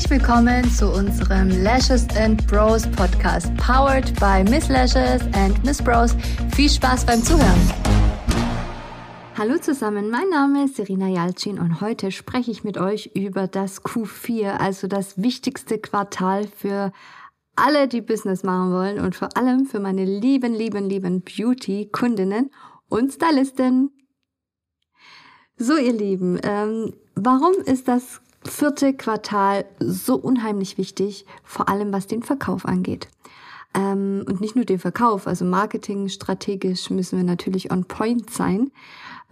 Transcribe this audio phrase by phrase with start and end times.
[0.00, 6.16] Herzlich willkommen zu unserem Lashes and Bros Podcast, powered by Miss Lashes and Miss Bros.
[6.56, 7.70] Viel Spaß beim Zuhören.
[9.36, 13.84] Hallo zusammen, mein Name ist Serena Jalcin und heute spreche ich mit euch über das
[13.84, 16.92] Q4, also das wichtigste Quartal für
[17.54, 22.50] alle, die Business machen wollen und vor allem für meine lieben, lieben, lieben Beauty-Kundinnen
[22.88, 23.90] und Stylisten.
[25.58, 32.06] So, ihr Lieben, ähm, warum ist das vierte Quartal so unheimlich wichtig, vor allem was
[32.06, 33.08] den Verkauf angeht?
[33.74, 38.72] Ähm, und nicht nur den Verkauf, also Marketing, strategisch müssen wir natürlich on point sein.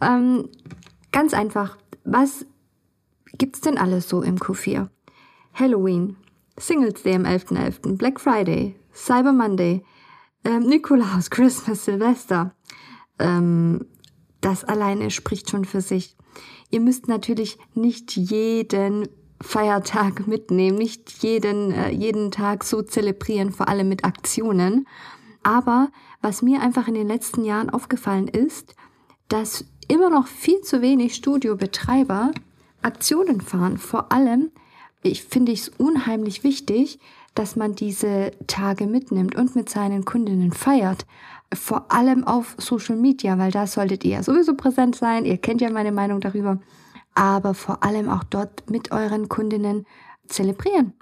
[0.00, 0.48] Ähm,
[1.10, 2.46] ganz einfach, was
[3.36, 4.88] gibt's denn alles so im Q4?
[5.54, 6.16] Halloween,
[6.56, 9.84] Singles Day am 11.11., .11., Black Friday, Cyber Monday,
[10.44, 12.54] ähm, Nikolaus, Christmas, Silvester.
[13.18, 13.86] Ähm,
[14.40, 16.16] das alleine spricht schon für sich.
[16.70, 19.08] Ihr müsst natürlich nicht jeden
[19.40, 24.86] Feiertag mitnehmen, nicht jeden, äh, jeden Tag so zelebrieren, vor allem mit Aktionen.
[25.42, 25.90] Aber
[26.20, 28.74] was mir einfach in den letzten Jahren aufgefallen ist,
[29.28, 32.32] dass immer noch viel zu wenig Studiobetreiber
[32.82, 33.78] Aktionen fahren.
[33.78, 34.50] Vor allem,
[35.02, 36.98] ich finde es unheimlich wichtig,
[37.34, 41.06] dass man diese Tage mitnimmt und mit seinen Kundinnen feiert.
[41.52, 45.24] Vor allem auf Social Media, weil da solltet ihr ja sowieso präsent sein.
[45.24, 46.58] Ihr kennt ja meine Meinung darüber.
[47.14, 49.86] Aber vor allem auch dort mit euren Kundinnen
[50.26, 50.92] zelebrieren.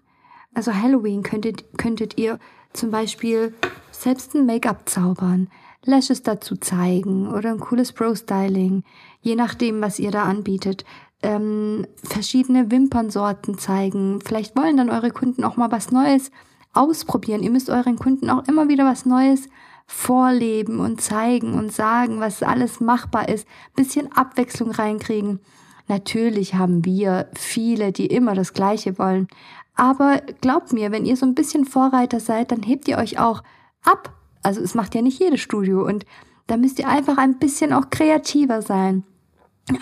[0.54, 2.38] Also Halloween könntet, könntet ihr
[2.72, 3.54] zum Beispiel
[3.90, 5.48] selbst ein Make-up zaubern,
[5.84, 8.82] Lashes dazu zeigen oder ein cooles Pro-Styling,
[9.20, 10.84] je nachdem, was ihr da anbietet
[11.22, 14.20] ähm, verschiedene Wimpernsorten zeigen.
[14.24, 16.30] Vielleicht wollen dann eure Kunden auch mal was Neues
[16.72, 17.42] ausprobieren.
[17.42, 19.48] Ihr müsst euren Kunden auch immer wieder was Neues
[19.86, 23.46] vorleben und zeigen und sagen, was alles machbar ist.
[23.74, 25.40] Bisschen Abwechslung reinkriegen.
[25.88, 29.28] Natürlich haben wir viele, die immer das Gleiche wollen.
[29.76, 33.42] Aber glaubt mir, wenn ihr so ein bisschen Vorreiter seid, dann hebt ihr euch auch
[33.84, 34.12] ab.
[34.42, 36.04] Also es macht ja nicht jedes Studio und
[36.46, 39.04] da müsst ihr einfach ein bisschen auch kreativer sein.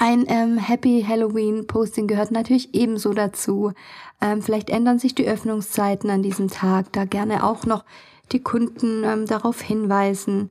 [0.00, 3.72] Ein ähm, Happy Halloween Posting gehört natürlich ebenso dazu.
[4.20, 7.84] Ähm, vielleicht ändern sich die Öffnungszeiten an diesem Tag, da gerne auch noch
[8.32, 10.50] die Kunden ähm, darauf hinweisen.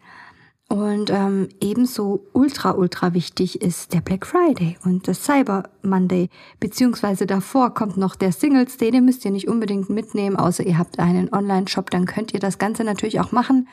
[0.70, 6.30] Und ähm, ebenso ultra, ultra wichtig ist der Black Friday und das Cyber Monday.
[6.60, 10.78] Beziehungsweise davor kommt noch der Singles Day, den müsst ihr nicht unbedingt mitnehmen, außer ihr
[10.78, 13.68] habt einen Online-Shop, dann könnt ihr das Ganze natürlich auch machen.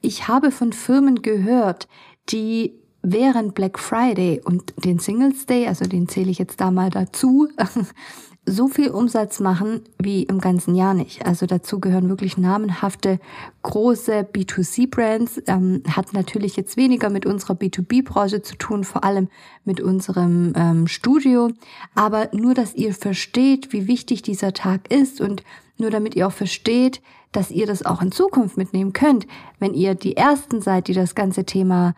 [0.00, 1.86] Ich habe von Firmen gehört,
[2.30, 6.90] die während Black Friday und den Singles Day, also den zähle ich jetzt da mal
[6.90, 7.48] dazu,
[8.46, 11.26] so viel Umsatz machen wie im ganzen Jahr nicht.
[11.26, 13.20] Also dazu gehören wirklich namenhafte
[13.62, 15.42] große B2C-Brands.
[15.46, 19.28] Ähm, hat natürlich jetzt weniger mit unserer B2B-Branche zu tun, vor allem
[19.64, 21.50] mit unserem ähm, Studio.
[21.94, 25.42] Aber nur, dass ihr versteht, wie wichtig dieser Tag ist und
[25.76, 27.02] nur damit ihr auch versteht,
[27.32, 29.26] dass ihr das auch in Zukunft mitnehmen könnt,
[29.58, 31.94] wenn ihr die Ersten seid, die das ganze Thema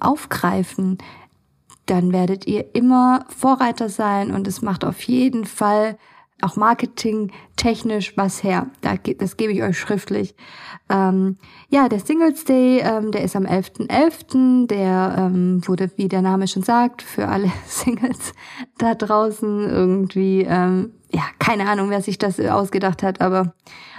[0.00, 0.98] aufgreifen,
[1.92, 5.98] dann werdet ihr immer Vorreiter sein und es macht auf jeden Fall
[6.40, 8.70] auch marketingtechnisch was her.
[9.18, 10.34] Das gebe ich euch schriftlich.
[10.88, 11.36] Ähm,
[11.68, 13.88] ja, der Singles Day, ähm, der ist am 11.11.
[13.88, 14.66] .11.
[14.68, 18.32] Der ähm, wurde, wie der Name schon sagt, für alle Singles
[18.78, 23.52] da draußen irgendwie, ähm, ja, keine Ahnung, wer sich das ausgedacht hat, aber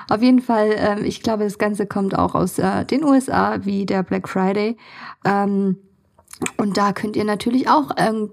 [0.10, 3.86] auf jeden Fall, ähm, ich glaube, das Ganze kommt auch aus äh, den USA, wie
[3.86, 4.78] der Black Friday.
[5.24, 5.78] Ähm,
[6.58, 8.30] und da könnt ihr natürlich auch ein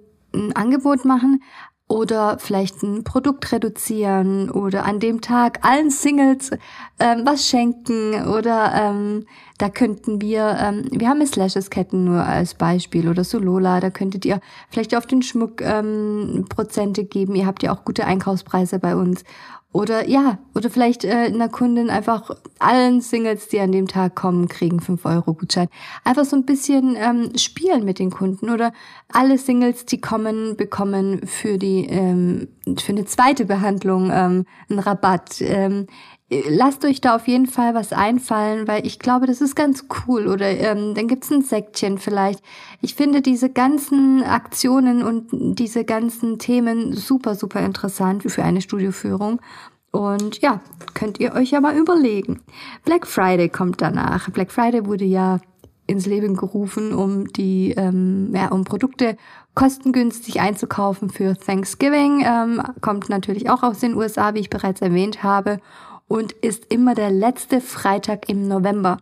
[0.54, 1.42] Angebot machen
[1.90, 6.52] oder vielleicht ein Produkt reduzieren oder an dem Tag allen Singles
[7.00, 9.26] ähm, was schenken oder ähm,
[9.58, 14.40] da könnten wir, ähm, wir haben Slashes-Ketten nur als Beispiel oder Solola, da könntet ihr
[14.70, 17.34] vielleicht auf den Schmuck ähm, Prozente geben.
[17.34, 19.24] Ihr habt ja auch gute Einkaufspreise bei uns
[19.72, 24.48] oder ja, oder vielleicht äh, einer Kundin einfach allen Singles, die an dem Tag kommen,
[24.48, 25.68] kriegen 5 Euro Gutschein.
[26.02, 28.72] Einfach so ein bisschen ähm, spielen mit den Kunden oder
[29.12, 32.48] alle Singles, die kommen, bekommen für die ähm,
[32.78, 35.40] für eine zweite Behandlung ähm, einen Rabatt.
[35.40, 35.86] Ähm,
[36.30, 40.28] lasst euch da auf jeden Fall was einfallen, weil ich glaube, das ist ganz cool.
[40.28, 42.42] Oder ähm, dann gibt's ein Säckchen vielleicht.
[42.80, 49.40] Ich finde diese ganzen Aktionen und diese ganzen Themen super, super interessant für eine Studioführung.
[49.90, 50.60] Und ja,
[50.94, 52.40] könnt ihr euch ja mal überlegen.
[52.84, 54.30] Black Friday kommt danach.
[54.30, 55.40] Black Friday wurde ja
[55.88, 59.16] ins Leben gerufen, um die, ähm, ja, um Produkte
[59.56, 62.24] kostengünstig einzukaufen für Thanksgiving.
[62.24, 65.58] Ähm, kommt natürlich auch aus den USA, wie ich bereits erwähnt habe
[66.10, 68.98] und ist immer der letzte Freitag im November.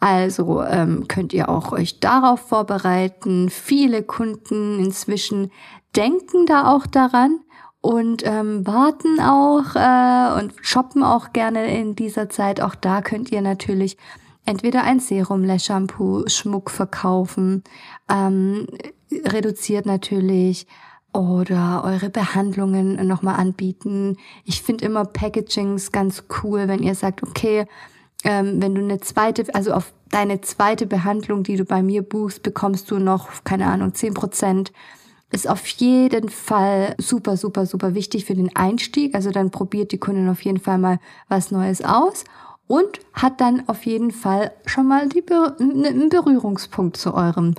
[0.00, 3.48] Also ähm, könnt ihr auch euch darauf vorbereiten.
[3.48, 5.52] Viele Kunden inzwischen
[5.94, 7.38] denken da auch daran
[7.80, 12.60] und ähm, warten auch äh, und shoppen auch gerne in dieser Zeit.
[12.60, 13.96] Auch da könnt ihr natürlich
[14.44, 17.62] entweder ein Serum, Lash Shampoo, Schmuck verkaufen,
[18.10, 18.66] ähm,
[19.12, 20.66] reduziert natürlich
[21.12, 24.16] oder eure Behandlungen nochmal anbieten.
[24.44, 27.66] Ich finde immer Packagings ganz cool, wenn ihr sagt, okay,
[28.24, 32.42] ähm, wenn du eine zweite, also auf deine zweite Behandlung, die du bei mir buchst,
[32.42, 34.72] bekommst du noch, keine Ahnung, zehn Prozent.
[35.30, 39.14] Ist auf jeden Fall super, super, super wichtig für den Einstieg.
[39.14, 42.24] Also dann probiert die Kundin auf jeden Fall mal was Neues aus
[42.66, 47.54] und hat dann auf jeden Fall schon mal die einen Berührungspunkt zu eurem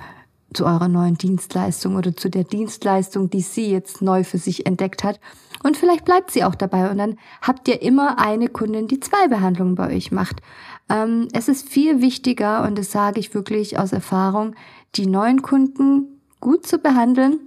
[0.52, 5.04] zu eurer neuen Dienstleistung oder zu der Dienstleistung, die sie jetzt neu für sich entdeckt
[5.04, 5.20] hat.
[5.62, 9.28] Und vielleicht bleibt sie auch dabei und dann habt ihr immer eine Kundin, die zwei
[9.28, 10.40] Behandlungen bei euch macht.
[10.88, 14.54] Ähm, es ist viel wichtiger, und das sage ich wirklich aus Erfahrung,
[14.96, 17.38] die neuen Kunden gut zu behandeln,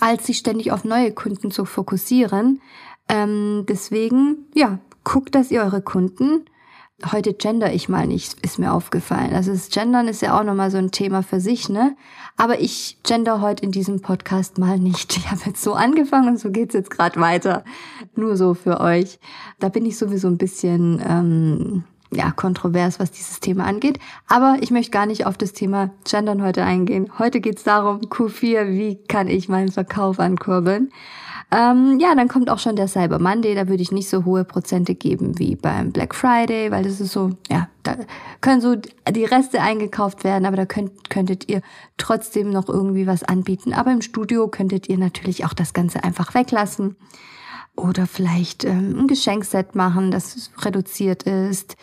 [0.00, 2.60] als sich ständig auf neue Kunden zu fokussieren.
[3.08, 6.44] Ähm, deswegen, ja, guckt, dass ihr eure Kunden
[7.12, 9.34] heute gender ich mal nicht, ist mir aufgefallen.
[9.34, 11.96] Also das Gendern ist ja auch nochmal so ein Thema für sich, ne?
[12.36, 15.16] Aber ich gender heute in diesem Podcast mal nicht.
[15.26, 17.64] Ich habe jetzt so angefangen und so geht's jetzt gerade weiter.
[18.14, 19.18] Nur so für euch.
[19.58, 23.98] Da bin ich sowieso ein bisschen ähm, ja, kontrovers, was dieses Thema angeht.
[24.28, 27.10] Aber ich möchte gar nicht auf das Thema Gendern heute eingehen.
[27.18, 30.90] Heute geht's darum, Q4, wie kann ich meinen Verkauf ankurbeln?
[31.52, 33.54] Ähm, ja, dann kommt auch schon der Cyber Monday.
[33.54, 37.12] Da würde ich nicht so hohe Prozente geben wie beim Black Friday, weil das ist
[37.12, 37.96] so, ja, da
[38.40, 41.62] können so die Reste eingekauft werden, aber da könnt, könntet ihr
[41.98, 43.72] trotzdem noch irgendwie was anbieten.
[43.72, 46.96] Aber im Studio könntet ihr natürlich auch das Ganze einfach weglassen.
[47.76, 51.76] Oder vielleicht ähm, ein Geschenkset machen, das reduziert ist.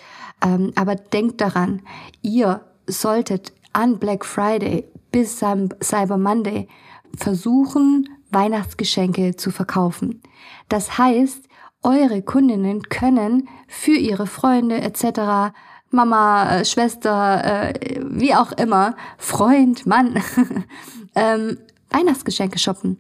[0.44, 1.81] Ähm, aber denkt daran,
[2.22, 6.68] ihr solltet an Black Friday bis Cyber Monday
[7.16, 10.22] versuchen, Weihnachtsgeschenke zu verkaufen.
[10.68, 11.48] Das heißt,
[11.84, 15.54] eure Kundinnen können für ihre Freunde etc.,
[15.92, 20.19] Mama, äh, Schwester, äh, wie auch immer, Freund, Mann,
[21.16, 21.60] ähm,
[21.92, 22.98] Weihnachtsgeschenke shoppen.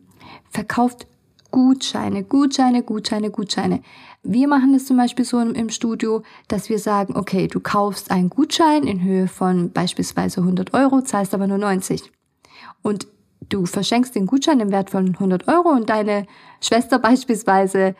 [0.51, 1.07] Verkauft
[1.53, 3.83] Gutscheine, Gutscheine, Gutscheine, Gutscheine.
[4.23, 8.31] Wir machen es zum Beispiel so im, Studio, dass wir sagen, okay, du kaufst einen
[8.31, 12.11] Gutschein in Höhe von beispielsweise 100 Euro, zahlst aber nur 90.
[12.81, 13.05] Und
[13.49, 16.25] du verschenkst den Gutschein im Wert von 100 Euro und deine
[16.59, 17.93] Schwester beispielsweise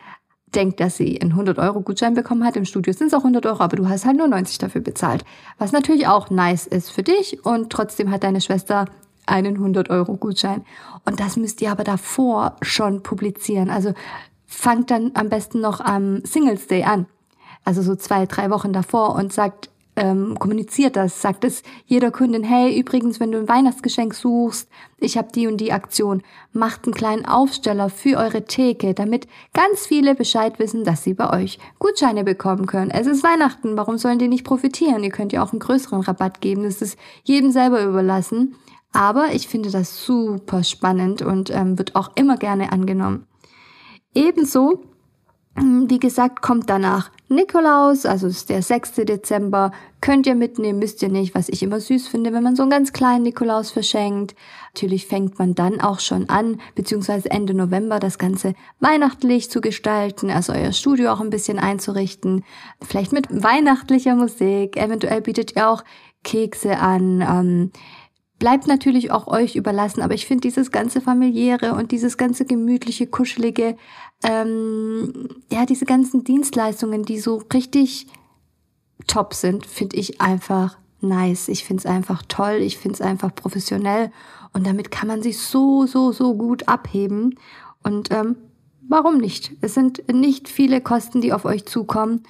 [0.56, 2.56] denkt, dass sie einen 100 Euro Gutschein bekommen hat.
[2.56, 5.24] Im Studio sind es auch 100 Euro, aber du hast halt nur 90 dafür bezahlt.
[5.60, 8.86] Was natürlich auch nice ist für dich und trotzdem hat deine Schwester
[9.26, 10.64] einen 100 Euro Gutschein.
[11.06, 13.70] Und das müsst ihr aber davor schon publizieren.
[13.70, 13.94] Also
[14.46, 17.08] fangt dann am besten noch am Singles Day an.
[17.66, 22.44] Also so zwei, drei Wochen davor und sagt, ähm, kommuniziert das, sagt es jeder Kundin,
[22.44, 24.68] hey, übrigens, wenn du ein Weihnachtsgeschenk suchst,
[24.98, 29.86] ich habe die und die Aktion, macht einen kleinen Aufsteller für eure Theke, damit ganz
[29.86, 32.90] viele Bescheid wissen, dass sie bei euch Gutscheine bekommen können.
[32.90, 35.04] Es ist Weihnachten, warum sollen die nicht profitieren?
[35.04, 38.56] Ihr könnt ja auch einen größeren Rabatt geben, das ist jedem selber überlassen.
[38.94, 43.28] Aber ich finde das super spannend und ähm, wird auch immer gerne angenommen.
[44.14, 44.84] Ebenso
[45.56, 48.94] hm, wie gesagt, kommt danach Nikolaus, also ist der 6.
[49.06, 49.72] Dezember.
[50.02, 52.72] Könnt ihr mitnehmen, müsst ihr nicht, was ich immer süß finde, wenn man so einen
[52.72, 54.36] ganz kleinen Nikolaus verschenkt.
[54.74, 60.32] Natürlich fängt man dann auch schon an, beziehungsweise Ende November das Ganze weihnachtlich zu gestalten,
[60.32, 62.44] also euer Studio auch ein bisschen einzurichten.
[62.82, 64.76] Vielleicht mit weihnachtlicher Musik.
[64.76, 65.84] Eventuell bietet ihr auch
[66.24, 67.22] Kekse an.
[67.22, 67.72] Ähm,
[68.44, 73.08] bleibt natürlich auch euch überlassen, aber ich finde dieses ganze familiäre und dieses ganze gemütliche,
[73.08, 73.78] kuschelige
[74.22, 78.08] ähm, ja, diese ganzen Dienstleistungen, die so richtig
[79.08, 81.48] top sind, finde ich einfach nice.
[81.48, 84.12] Ich finde es einfach toll, ich finde es einfach professionell
[84.52, 87.40] und damit kann man sich so, so, so gut abheben.
[87.82, 88.36] Und ähm,
[88.90, 89.54] warum nicht?
[89.62, 92.24] Es sind nicht viele Kosten, die auf euch zukommen.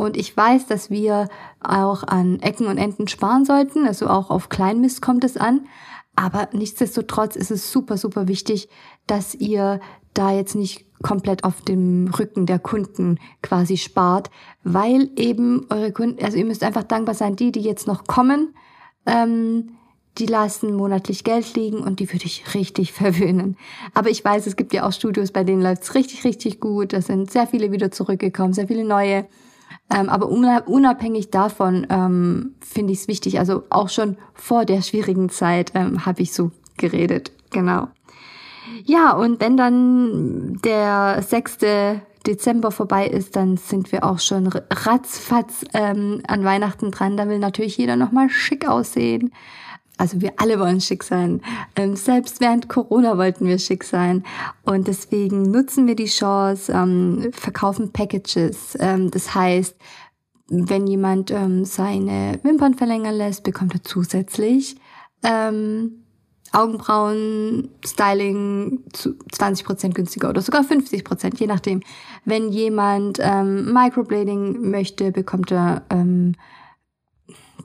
[0.00, 1.28] Und ich weiß, dass wir
[1.62, 3.86] auch an Ecken und Enden sparen sollten.
[3.86, 5.66] Also auch auf Kleinmist kommt es an.
[6.16, 8.68] Aber nichtsdestotrotz ist es super, super wichtig,
[9.06, 9.78] dass ihr
[10.14, 14.30] da jetzt nicht komplett auf dem Rücken der Kunden quasi spart,
[14.64, 18.54] weil eben eure Kunden, also ihr müsst einfach dankbar sein, die, die jetzt noch kommen,
[19.06, 19.76] ähm,
[20.18, 23.56] die lassen monatlich Geld liegen und die würde ich richtig verwöhnen.
[23.94, 26.92] Aber ich weiß, es gibt ja auch Studios, bei denen läuft's richtig, richtig gut.
[26.94, 29.26] Da sind sehr viele wieder zurückgekommen, sehr viele neue.
[29.92, 35.28] Ähm, aber unabhängig davon ähm, finde ich es wichtig, also auch schon vor der schwierigen
[35.28, 37.32] Zeit ähm, habe ich so geredet.
[37.50, 37.88] Genau.
[38.84, 41.58] Ja, und wenn dann der 6.
[42.26, 47.16] Dezember vorbei ist, dann sind wir auch schon ratzfatz ähm, an Weihnachten dran.
[47.16, 49.32] Da will natürlich jeder nochmal schick aussehen.
[50.00, 51.42] Also wir alle wollen schick sein.
[51.76, 54.24] Ähm, selbst während Corona wollten wir schick sein.
[54.64, 58.76] Und deswegen nutzen wir die Chance, ähm, verkaufen Packages.
[58.80, 59.76] Ähm, das heißt,
[60.48, 64.74] wenn jemand seine Wimpern verlängern lässt, bekommt er zusätzlich
[66.52, 71.82] Augenbrauen, Styling zu 20% günstiger oder sogar 50%, je nachdem.
[72.24, 76.34] Wenn jemand ähm, Microblading möchte, bekommt er ähm,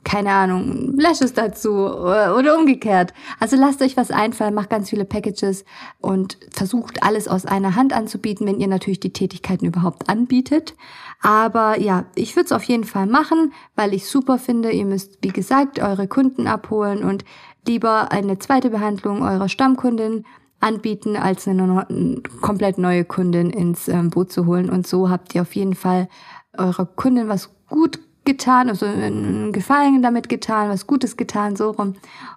[0.06, 3.12] keine Ahnung, Lashes dazu oder umgekehrt.
[3.40, 5.64] Also lasst euch was einfallen, macht ganz viele Packages
[6.00, 10.76] und versucht alles aus einer Hand anzubieten, wenn ihr natürlich die Tätigkeiten überhaupt anbietet.
[11.22, 14.70] Aber ja, ich würde es auf jeden Fall machen, weil ich super finde.
[14.70, 17.24] Ihr müsst, wie gesagt, eure Kunden abholen und
[17.66, 20.24] lieber eine zweite Behandlung eurer Stammkundin
[20.60, 24.70] anbieten, als eine, eine komplett neue Kundin ins ähm, Boot zu holen.
[24.70, 26.08] Und so habt ihr auf jeden Fall
[26.56, 31.94] eurer Kundin was gut getan, also einen Gefallen damit getan, was Gutes getan, so rum.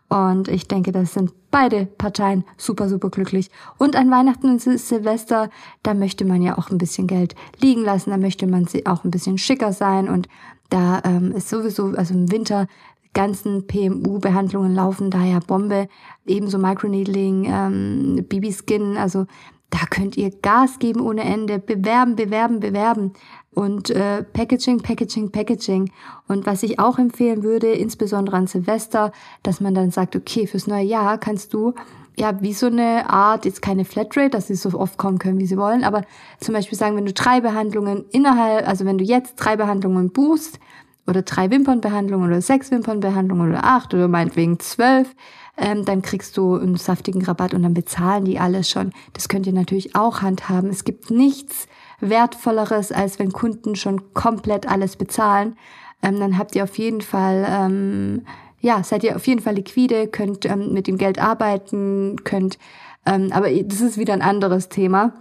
[0.08, 3.52] Und ich denke, das sind beide Parteien super, super glücklich.
[3.78, 5.50] Und an Weihnachten und Silvester,
[5.84, 9.04] da möchte man ja auch ein bisschen Geld liegen lassen, da möchte man sie auch
[9.04, 10.30] ein bisschen schicker sein und
[10.70, 12.68] da ähm, ist sowieso, also im Winter
[13.14, 15.90] ganzen PMU-Behandlungen laufen da ja Bombe,
[16.26, 19.26] ebenso Microneedling, ähm, BB-Skin, also
[19.72, 23.14] da könnt ihr Gas geben ohne Ende, bewerben, bewerben, bewerben
[23.60, 25.92] und äh, Packaging, Packaging, Packaging.
[26.30, 29.12] Und was ich auch empfehlen würde, insbesondere an Silvester,
[29.44, 31.74] dass man dann sagt, okay, fürs neue Jahr kannst du
[32.18, 35.46] ja, wie so eine Art, jetzt keine Flatrate, dass sie so oft kommen können, wie
[35.46, 36.04] sie wollen, aber
[36.40, 40.60] zum Beispiel sagen, wenn du drei Behandlungen innerhalb, also wenn du jetzt drei Behandlungen buchst,
[41.08, 45.16] oder drei Wimpernbehandlungen oder sechs Wimpernbehandlungen oder acht oder meinetwegen zwölf,
[45.58, 48.92] ähm, dann kriegst du einen saftigen Rabatt und dann bezahlen die alles schon.
[49.14, 50.70] Das könnt ihr natürlich auch handhaben.
[50.70, 51.68] Es gibt nichts
[52.02, 55.58] Wertvolleres, als wenn Kunden schon komplett alles bezahlen.
[56.02, 58.26] Ähm, dann habt ihr auf jeden Fall, ähm,
[58.62, 62.58] ja, seid ihr auf jeden Fall liquide, könnt ähm, mit dem Geld arbeiten, könnt,
[63.06, 65.14] ähm, aber das ist wieder ein anderes Thema.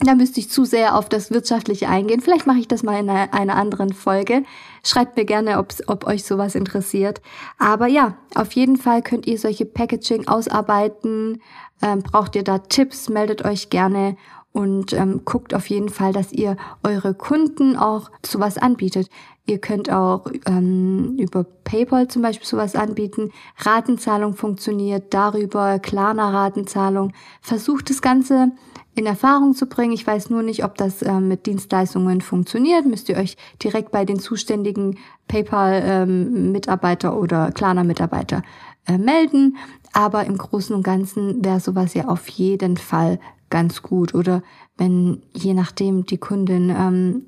[0.00, 2.20] Da müsste ich zu sehr auf das Wirtschaftliche eingehen.
[2.20, 4.42] Vielleicht mache ich das mal in einer, einer anderen Folge.
[4.84, 7.22] Schreibt mir gerne, ob euch sowas interessiert.
[7.58, 11.40] Aber ja, auf jeden Fall könnt ihr solche Packaging ausarbeiten.
[11.80, 14.18] Ähm, braucht ihr da Tipps, meldet euch gerne
[14.56, 19.10] und ähm, guckt auf jeden Fall, dass ihr eure Kunden auch sowas anbietet.
[19.44, 23.32] Ihr könnt auch ähm, über PayPal zum Beispiel sowas anbieten.
[23.58, 27.12] Ratenzahlung funktioniert darüber, Klarna Ratenzahlung.
[27.42, 28.52] Versucht das Ganze
[28.94, 29.92] in Erfahrung zu bringen.
[29.92, 32.86] Ich weiß nur nicht, ob das äh, mit Dienstleistungen funktioniert.
[32.86, 34.96] Müsst ihr euch direkt bei den zuständigen
[35.28, 38.42] PayPal-Mitarbeiter ähm, oder Klarna-Mitarbeiter
[38.86, 39.58] äh, melden.
[39.92, 43.18] Aber im Großen und Ganzen wäre sowas ja auf jeden Fall
[43.50, 44.14] ganz gut.
[44.14, 44.42] Oder
[44.76, 47.22] wenn je nachdem die Kundin, ähm,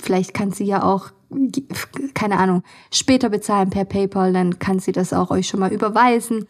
[0.00, 1.10] vielleicht kann sie ja auch
[2.14, 6.46] keine Ahnung, später bezahlen per PayPal, dann kann sie das auch euch schon mal überweisen.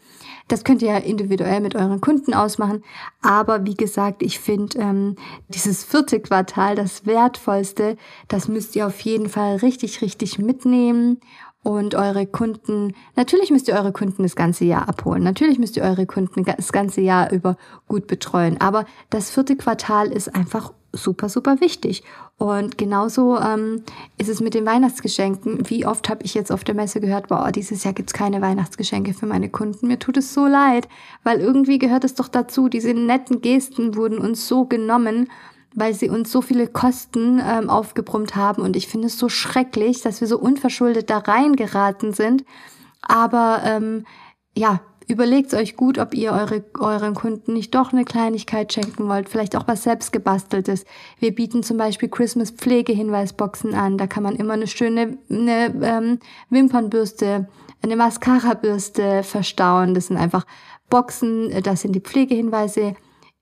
[0.47, 2.83] Das könnt ihr ja individuell mit euren Kunden ausmachen.
[3.21, 5.15] Aber wie gesagt, ich finde ähm,
[5.49, 7.97] dieses vierte Quartal, das wertvollste,
[8.29, 11.19] das müsst ihr auf jeden Fall richtig, richtig mitnehmen
[11.63, 15.23] und eure Kunden, natürlich müsst ihr eure Kunden das ganze Jahr abholen.
[15.23, 18.59] Natürlich müsst ihr eure Kunden das ganze Jahr über gut betreuen.
[18.61, 22.03] Aber das vierte Quartal ist einfach super, super wichtig.
[22.37, 23.83] Und genauso ähm,
[24.17, 25.69] ist es mit den Weihnachtsgeschenken.
[25.69, 29.13] Wie oft habe ich jetzt auf der Messe gehört, boah, dieses Jahr gibt's keine Weihnachtsgeschenke
[29.13, 29.87] für meine Kunden.
[29.87, 30.87] Mir tut es so leid,
[31.23, 32.69] weil irgendwie gehört es doch dazu.
[32.69, 35.27] Diese netten Gesten wurden uns so genommen
[35.75, 38.61] weil sie uns so viele Kosten ähm, aufgebrummt haben.
[38.61, 42.43] Und ich finde es so schrecklich, dass wir so unverschuldet da reingeraten sind.
[43.01, 44.05] Aber ähm,
[44.55, 49.27] ja, überlegt euch gut, ob ihr eure, euren Kunden nicht doch eine Kleinigkeit schenken wollt,
[49.27, 50.85] vielleicht auch was selbst gebasteltes.
[51.19, 53.97] Wir bieten zum Beispiel Christmas Pflegehinweisboxen an.
[53.97, 57.47] Da kann man immer eine schöne eine, ähm, Wimpernbürste,
[57.81, 59.93] eine Mascara-Bürste verstauen.
[59.93, 60.45] Das sind einfach
[60.89, 62.95] Boxen, das sind die Pflegehinweise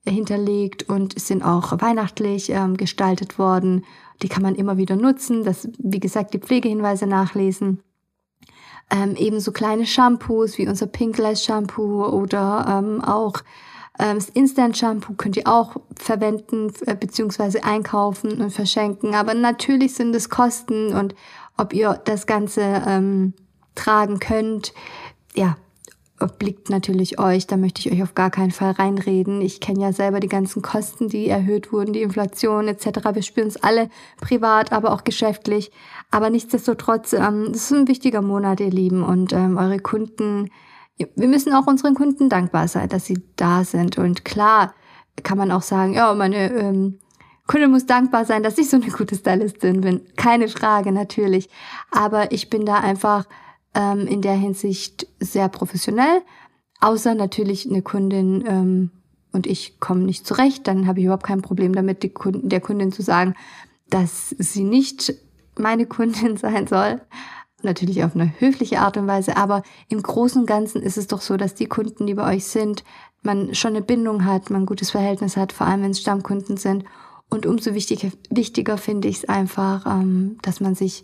[0.09, 3.85] hinterlegt und sind auch weihnachtlich ähm, gestaltet worden.
[4.21, 5.43] Die kann man immer wieder nutzen.
[5.43, 7.81] Das, wie gesagt, die Pflegehinweise nachlesen.
[8.89, 13.43] Ähm, ebenso kleine Shampoos wie unser Pinkless Shampoo oder ähm, auch
[13.99, 19.15] ähm, das Instant Shampoo könnt ihr auch verwenden äh, beziehungsweise einkaufen und verschenken.
[19.15, 21.15] Aber natürlich sind es Kosten und
[21.57, 23.33] ob ihr das Ganze ähm,
[23.75, 24.73] tragen könnt,
[25.35, 25.57] ja,
[26.19, 29.41] obliegt natürlich euch, da möchte ich euch auf gar keinen Fall reinreden.
[29.41, 32.87] Ich kenne ja selber die ganzen Kosten, die erhöht wurden, die Inflation etc.
[33.13, 35.71] Wir spüren es alle privat, aber auch geschäftlich.
[36.09, 40.49] Aber nichtsdestotrotz, ähm, das ist ein wichtiger Monat, ihr Lieben, und ähm, eure Kunden,
[40.97, 43.99] wir müssen auch unseren Kunden dankbar sein, dass sie da sind.
[43.99, 44.73] Und klar
[45.23, 46.99] kann man auch sagen, ja, meine ähm,
[47.45, 50.01] Kunde muss dankbar sein, dass ich so eine gute Stylistin bin.
[50.15, 51.49] Keine Frage, natürlich.
[51.91, 53.25] Aber ich bin da einfach
[53.73, 56.21] ähm, in der Hinsicht sehr professionell.
[56.79, 58.91] Außer natürlich eine Kundin ähm,
[59.31, 62.91] und ich komme nicht zurecht, dann habe ich überhaupt kein Problem damit, Kunden, der Kundin
[62.91, 63.35] zu sagen,
[63.89, 65.13] dass sie nicht
[65.57, 67.01] meine Kundin sein soll.
[67.63, 71.21] Natürlich auf eine höfliche Art und Weise, aber im Großen und Ganzen ist es doch
[71.21, 72.83] so, dass die Kunden, die bei euch sind,
[73.23, 76.57] man schon eine Bindung hat, man ein gutes Verhältnis hat, vor allem wenn es Stammkunden
[76.57, 76.83] sind.
[77.29, 81.03] Und umso wichtiger, wichtiger finde ich es einfach, ähm, dass man sich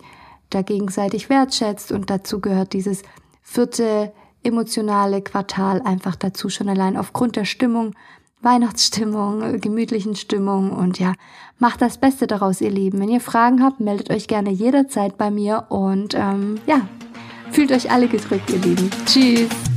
[0.55, 3.03] da gegenseitig wertschätzt und dazu gehört dieses
[3.41, 4.12] vierte
[4.43, 7.93] emotionale Quartal einfach dazu schon allein aufgrund der Stimmung,
[8.41, 11.13] Weihnachtsstimmung, gemütlichen Stimmung und ja,
[11.60, 13.00] macht das Beste daraus, ihr Lieben.
[13.00, 16.81] Wenn ihr Fragen habt, meldet euch gerne jederzeit bei mir und ähm, ja,
[17.51, 18.89] fühlt euch alle gedrückt, ihr Lieben.
[19.05, 19.73] Tschüss!